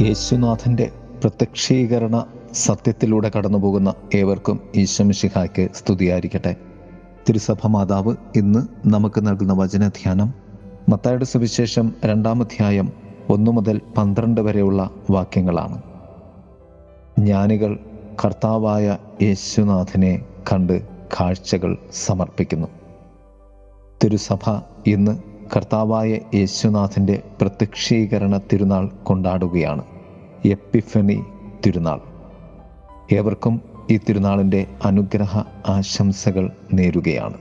[0.00, 0.90] യേശുനാഥന്റെ
[1.22, 6.56] പ്രത്യക്ഷീകരണ സത്യത്തിലൂടെ കടന്നുപോകുന്ന ഏവർക്കും ഈശ്വമിഷിഹായ്ക്ക് സ്തുതിയായിരിക്കട്ടെ.
[7.28, 10.34] തിരുസഭ മാതാവ് ഇന്ന് നമുക്ക് നൽകുന്ന വചനധ്യാനം
[10.88, 12.92] മത്തായുടെ സുവിശേഷം രണ്ടാമധ്യായം
[13.28, 15.82] ഒന്നു മുതൽ പന്ത്രണ്ട് വരെയുള്ള വാക്യങ്ങളാണ്.
[17.18, 17.78] ജ്ഞാനികൾ
[18.24, 22.68] കർത്താവായ യേശുനാഥനെ കണ്ട് കാഴ്ചകൾ സമർപ്പിക്കുന്നു.
[24.04, 29.84] തിരുസഭ ഇന്ന് കർത്താവായ യേശുനാഥന്റെ പ്രത്യക്ഷീകരണ തിരുനാൾ കൊണ്ടാടുകയാണ്.
[30.44, 31.24] എപ്പിഫനി
[31.66, 32.00] തിരുനാൾ.
[33.14, 33.60] ഏവർക്കും
[33.90, 37.34] ഈ തിരുനാളിന്റെ അനുഗ്രഹ ആശംസകൾ നേരുകയാണ്.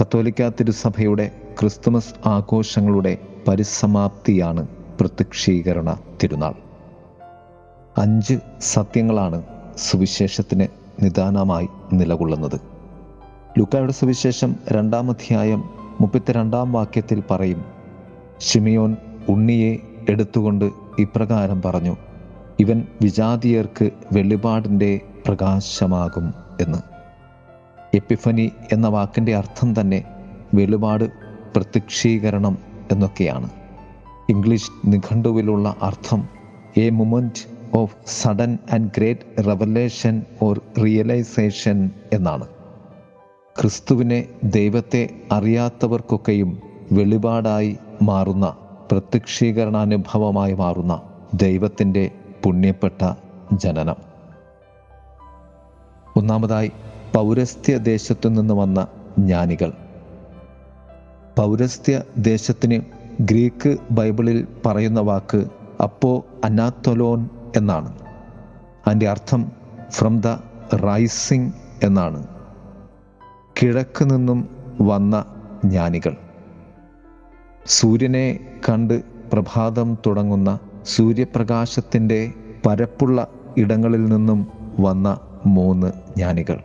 [0.00, 3.18] കത്തോലിക്ക തിരുസഭയുടെ ക്രിസ്തുമസ് ആഘോഷങ്ങളുടെ
[3.48, 4.68] പരിസമാപ്തിയാണ്
[5.00, 6.54] പ്രത്യക്ഷീകരണ തിരുനാൾ.
[7.98, 9.42] അഞ്ച് സത്യങ്ങളാണ്
[9.76, 10.66] സുവിശേഷത്തിന്
[11.02, 12.60] നിദാനമായി നിലകൊള്ളുന്നത്.
[13.58, 17.64] ലുക്കായുടെ സുവിശേഷം രണ്ടാം അധ്യായം മുപ്പത്തിരണ്ടാം വാക്യത്തിൽ പറയും
[18.40, 18.96] ഷിമിയോൻ
[19.28, 19.76] ഉണ്ണിയെ
[20.08, 21.96] എടുത്തുകൊണ്ട് ഇപ്രകാരം പറഞ്ഞു
[22.60, 26.78] ഇവൻ വിജാതിയർക്ക് വെളിപാടിന്റെ പ്രകാശമാകും എന്ന്.
[27.96, 30.04] എപ്പിഫനി എന്ന വാക്കിന്റെ അർത്ഥം തന്നെ
[30.54, 31.04] വെളിപാട്
[31.56, 32.58] പ്രത്യക്ഷീകരണം
[32.92, 33.50] എന്നൊക്കെയാണ്.
[34.28, 36.28] ഇംഗ്ലീഷ് നിഘണ്ടുവിലുള്ള അർത്ഥം
[36.76, 42.46] a moment of sudden and great revelation or realization എന്നാണ്.
[43.58, 46.60] ക്രിസ്തുവിനെ ദൈവത്തെ അറിയാത്തവർക്കൊക്കെയും
[46.92, 48.56] വെളിപാടായി മാറുന്ന
[48.92, 51.02] പ്രത്യക്ഷീകരണാനുഭവമായി മാറുന്ന
[51.34, 52.10] ദൈവത്തിന്റെ
[52.42, 53.14] പുണ്യപ്പെട്ട
[53.52, 53.94] ജനനം.
[56.16, 56.72] ഒന്നാമതായി
[57.14, 58.86] പൗരസ്ത്യ ദേശത്തു നിന്ന് വന്ന
[59.18, 59.72] ജ്ഞാനികൾ.
[61.38, 62.82] പൗരസ്ത്യ ദേശത്തിന്
[63.20, 65.44] ഗ്രീക്ക് ബൈബിളിൽ പറയുന്ന വാക്ക്
[65.82, 67.98] അപ്പോ അനാത്തൊലോൻ എന്നാണ്.
[68.86, 69.52] അതിന്റെ അർത്ഥം
[69.90, 70.26] ഫ്രം ദ
[70.76, 72.26] റൈസിങ് എന്നാണ്.
[73.60, 74.48] കിഴക്ക് നിന്നും
[74.80, 75.24] വന്ന
[75.64, 76.16] ജ്ഞാനികൾ.
[77.66, 82.32] സൂര്യനെ കണ്ട് പ്രഭാതം തുടങ്ങുന്ന സൂര്യപ്രകാശത്തിന്റെ
[82.66, 84.46] പരപ്പുള്ള ഇടങ്ങളിൽ നിന്നും
[84.80, 85.08] വന്ന
[85.46, 86.58] മൂന്ന് ജ്ഞാനികൾ.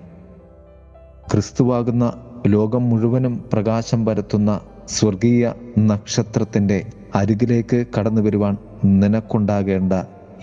[1.32, 2.06] ക്രിസ്തുവാകുന്ന
[2.48, 6.86] ലോകം മുഴുവനും പ്രകാശം പരത്തുന്ന സ്വർഗീയ നക്ഷത്രത്തിന്റെ
[7.16, 9.94] അരികിലേക്ക് കടന്നു വരുവാൻ നിനക്കുണ്ടാകേണ്ട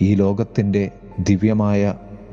[0.01, 1.81] ഈ ലോകത്തിന്റെ ദിവ്യമായ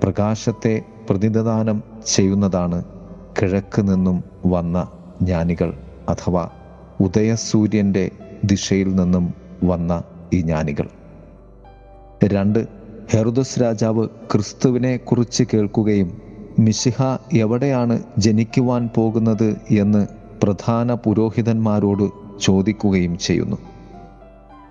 [0.03, 2.99] പ്രകാശത്തെ പ്രതിനിധാനം ചെയ്യുന്നതാണ്
[3.42, 4.88] കിഴക്ക് നിന്നും വന്ന
[5.22, 5.78] ജ്ഞാനികൾ
[6.08, 6.48] അഥവാ
[7.00, 8.10] ഉദയസൂര്യന്റെ
[8.44, 9.34] ദിശയിൽ നിന്നും
[9.64, 10.02] വന്ന
[10.32, 10.88] ഈ ജ്ഞാനികൾ.
[12.24, 12.66] രണ്ട്
[13.10, 16.22] ഹെറുദസ് രാജാവ് ക്രിസ്തുവിനെ കുറിച്ച് കേൾക്കുകയും
[16.58, 20.06] മിശിഹ എവിടെയാണ് ജനിക്കുവാൻ പോകുന്നത് എന്ന്
[20.42, 23.56] പ്രധാന പുരോഹിതന്മാരോട് ചോദിക്കുകയും ചെയ്യുന്നു.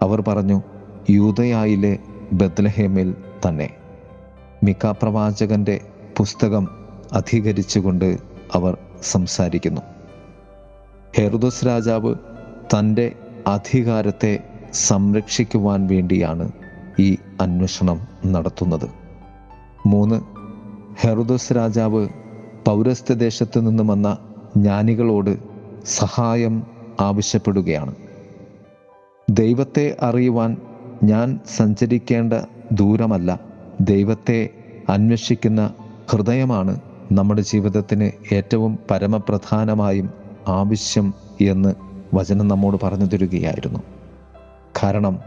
[0.02, 0.62] അവർ പറഞ്ഞു
[1.10, 1.98] യൂതയായിലെ
[2.34, 3.16] ബദ്ലഹേമിൽ
[3.48, 3.70] തന്നെ.
[4.64, 5.80] മിക്ക പ്രവാചകന്റെ
[6.18, 6.68] പുസ്തകം
[7.14, 8.18] അധികരിച്ചുകൊണ്ട്
[8.54, 9.82] അവർ സംസാരിക്കുന്നു.
[11.18, 12.16] ഹെറുദസ് രാജാവ്
[12.58, 13.12] തന്റെ
[13.48, 14.40] അധികാരത്തെ
[14.74, 16.52] സംരക്ഷിക്കുവാൻ വേണ്ടിയാണ്
[17.00, 18.90] ഈ അന്വേഷണം നടത്തുന്നത്.
[19.86, 20.22] മൂന്ന്
[21.02, 22.08] ഹെറുദസ് രാജാവ്
[22.68, 24.18] പൗരസ്ത്യ ദേശത്ത് നിന്ന് വന്ന
[24.58, 25.38] ജ്ഞാനികളോട്
[25.86, 26.64] സഹായം
[27.00, 27.96] ആവശ്യപ്പെടുകയാണ്.
[29.30, 30.58] ദൈവത്തെ അറിയുവാൻ
[31.04, 32.34] ഞാൻ സഞ്ചരിക്കേണ്ട
[32.72, 33.40] ദൂരമല്ല.
[33.82, 34.50] ദൈവത്തെ
[34.90, 35.74] അന്വേഷിക്കുന്ന
[36.12, 36.80] ഹൃദയമാണ്
[37.12, 40.10] നമ്മുടെ ജീവിതത്തിന് ഏറ്റവും പരമപ്രധാനമായും
[40.48, 41.74] ആവശ്യം എന്ന്
[42.14, 43.80] വചനം നമ്മോട് പറഞ്ഞു തരികയായിരുന്നു.
[44.84, 45.20] കാരണം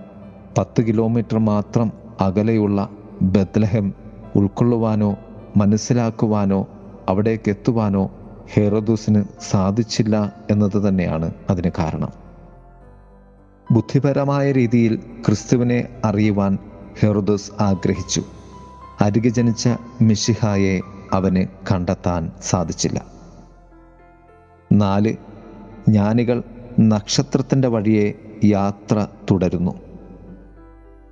[0.59, 2.89] പത്ത് കിലോമീറ്റർ മാത്രം അകലെയുള്ള
[3.23, 3.95] ബത്ലഹം
[4.37, 5.17] ഉൾക്കൊള്ളുവാനോ
[5.57, 6.67] മനസ്സിലാക്കുവാനോ
[7.09, 8.11] അവിടേക്ക് എത്തുവാനോ
[8.55, 12.09] ഹെറോദൂസിന് സാധിച്ചില്ല എന്നത് തന്നെയാണ് അതിന് കാരണം.
[13.73, 16.59] ബുദ്ധിപരമായ രീതിയിൽ ക്രിസ്തുവിനെ അറിയുവാൻ
[17.01, 18.23] ഹെറുദോസ് ആഗ്രഹിച്ചു.
[19.01, 19.69] അരികെ ജനിച്ച
[20.03, 20.81] മിഷിഹായെ
[21.13, 23.07] അവന് കണ്ടെത്താൻ സാധിച്ചില്ല.
[24.73, 25.15] നാല്
[25.89, 26.43] ജ്ഞാനികൾ
[26.81, 28.13] നക്ഷത്രത്തിന്റെ വഴിയെ
[28.45, 29.71] യാത്ര തുടരുന്നു.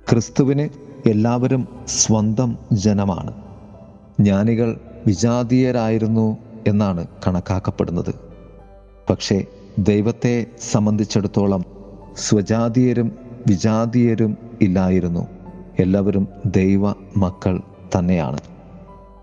[0.09, 0.69] ക്രിസ്തുവിന്
[1.09, 3.33] എല്ലാവരും സ്വന്തം ജനമാണ്.
[4.19, 6.37] ജ്ഞാനികൾ വിജാതീയരായിരുന്നു
[6.67, 8.15] എന്നാണ് കണക്കാക്കപ്പെടുന്നത്.
[9.09, 9.45] പക്ഷേ
[9.79, 11.65] ദൈവത്തെ സംബന്ധിച്ചിടത്തോളം
[12.17, 13.11] സ്വജാതീയരും
[13.47, 15.27] വിജാതീയരും ഇല്ലായിരുന്നു.
[15.79, 17.61] എല്ലാവരും ദൈവ മക്കൾ
[17.97, 18.39] തന്നെയാണ്.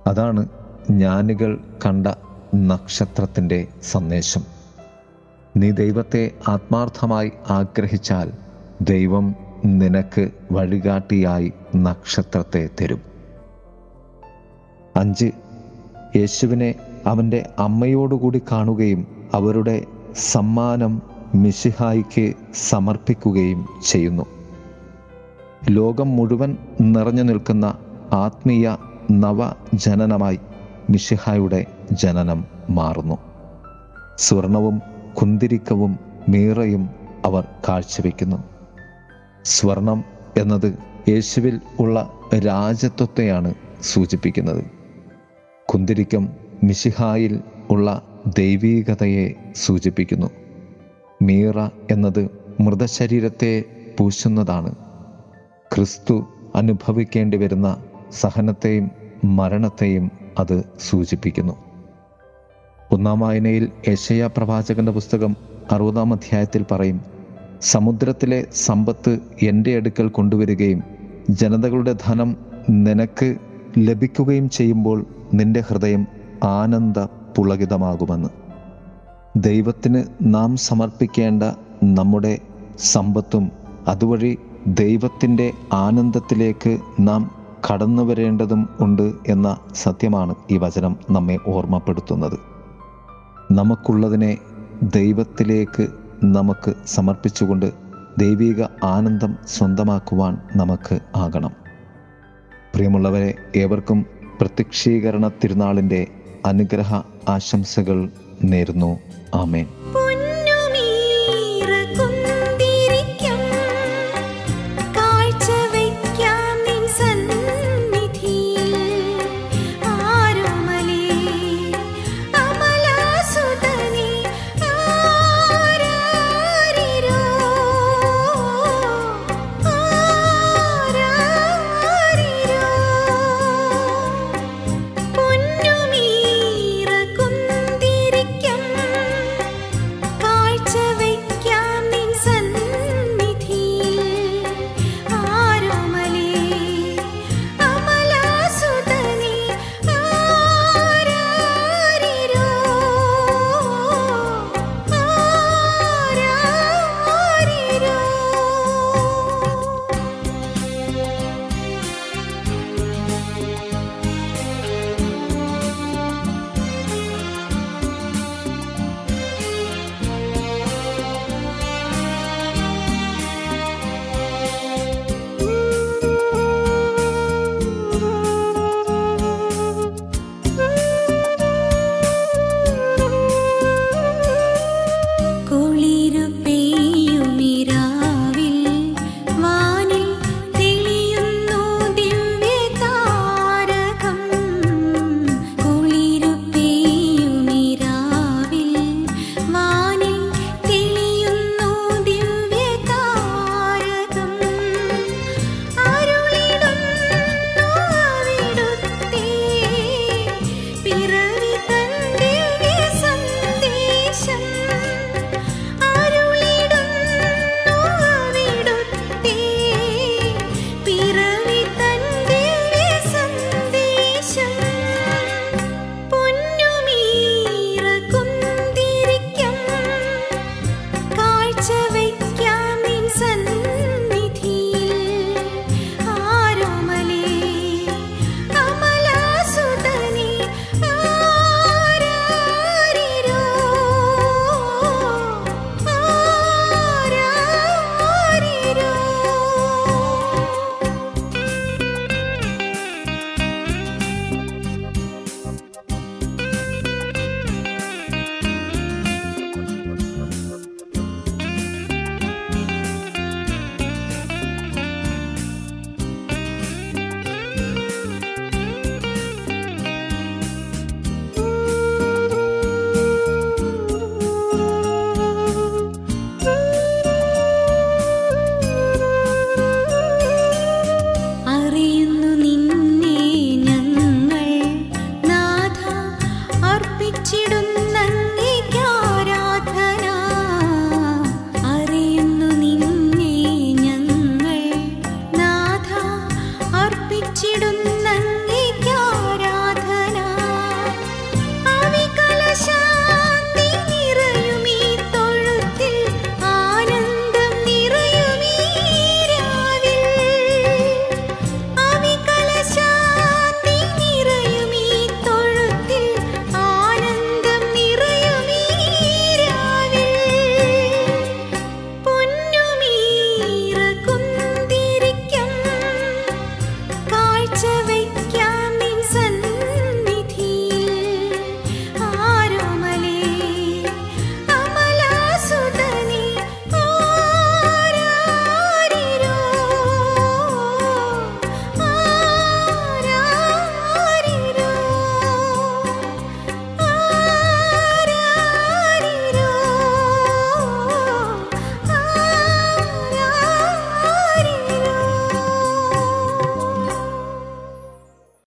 [0.07, 0.49] അതാണ്
[0.91, 2.07] ജ്ഞാനികൾ കണ്ട
[2.55, 4.43] നക്ഷത്രത്തിന്റെ സന്ദേശം.
[5.57, 8.33] നീ ദൈവത്തെ ആത്മാർത്ഥമായി ആഗ്രഹിച്ചാൽ
[8.83, 13.01] ദൈവം നിനക്ക് വഴികാട്ടിയായി നക്ഷത്രത്തെ തരും.
[14.97, 15.31] അഞ്ച്
[16.17, 16.75] യേശുവിനെ
[17.07, 19.85] അവന്റെ അമ്മയോടുകൂടി കാണുകയും അവരുടെ
[20.17, 21.03] സമ്മാനം
[21.35, 24.27] മിശിഹായിക്ക് സമർപ്പിക്കുകയും ചെയ്യുന്നു.
[25.71, 27.75] ലോകം മുഴുവൻ നിറഞ്ഞു നിൽക്കുന്ന
[28.13, 28.77] ആത്മീയ
[29.11, 30.41] നവജനനമായി
[30.91, 33.19] മിശിഹായുടെ ജനനം മാറുന്നു.
[34.17, 34.83] സ്വർണവും
[35.23, 35.99] കുന്തിരിക്കവും
[36.29, 36.91] മീറയും
[37.25, 38.37] അവർ കാഴ്ചവെക്കുന്നു.
[39.45, 40.05] സ്വർണം
[40.39, 42.13] എന്നത് യേശുവിൽ ഉള്ള
[42.47, 44.65] രാജത്വത്തെയാണ് സൂചിപ്പിക്കുന്നത്.
[45.67, 46.29] കുന്തിരിക്കം
[46.65, 47.41] മിഷിഹായിൽ
[47.71, 48.03] ഉള്ള
[48.39, 50.31] ദൈവീകതയെ സൂചിപ്പിക്കുന്നു.
[51.23, 51.59] മീറ
[51.91, 52.29] എന്നത്
[52.61, 53.65] മൃതശരീരത്തെ
[53.99, 54.75] പൂശുന്നതാണ്.
[55.75, 57.83] ക്രിസ്തു അനുഭവിക്കേണ്ടി വരുന്ന
[58.13, 58.91] സഹനത്തെയും
[59.25, 61.55] മരണത്തെയും അത് സൂചിപ്പിക്കുന്നു.
[62.91, 65.37] ഒന്നാം വായനയിൽ യശയ പ്രവാചകന്റെ പുസ്തകം
[65.71, 67.01] അറുപതാം അധ്യായത്തിൽ പറയും
[67.63, 69.13] സമുദ്രത്തിലെ സമ്പത്ത്
[69.43, 70.83] എന്റെ അടുക്കൽ കൊണ്ടുവരികയും
[71.31, 72.37] ജനതകളുടെ ധനം
[72.71, 73.37] നിനക്ക്
[73.79, 76.07] ലഭിക്കുകയും ചെയ്യുമ്പോൾ നിന്റെ ഹൃദയം
[76.45, 76.99] ആനന്ദ
[77.37, 78.29] പുളകിതമാകുമെന്ന്.
[79.37, 81.43] ദൈവത്തിന് നാം സമർപ്പിക്കേണ്ട
[81.83, 82.39] നമ്മുടെ
[82.77, 83.45] സമ്പത്തും
[83.87, 87.23] അതുവഴി ദൈവത്തിന്റെ ആനന്ദത്തിലേക്ക് നാം
[87.71, 92.39] കടന്നു വരേണ്ടതും ഉണ്ട് എന്ന സത്യമാണ് ഈ വചനം നമ്മെ ഓർമ്മപ്പെടുത്തുന്നത്.
[93.53, 94.39] നമുക്കുള്ളതിനെ
[94.83, 95.89] ദൈവത്തിലേക്ക്
[96.25, 97.73] നമുക്ക് സമർപ്പിച്ചുകൊണ്ട്
[98.19, 101.51] ദൈവിക ആനന്ദം സ്വന്തമാക്കുവാൻ നമുക്ക് ആകണം.
[102.75, 104.07] പ്രിയമുള്ളവരെ ഏവർക്കും
[104.41, 106.07] പ്രത്യക്ഷീകരണ തിരുനാളിന്റെ
[106.47, 106.95] അനുഗ്രഹ
[107.29, 108.09] ആശംസകൾ
[108.45, 108.99] നേരുന്നു.
[109.35, 109.67] ആമേൻ.